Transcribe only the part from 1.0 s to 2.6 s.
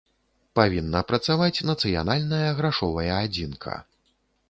працаваць нацыянальная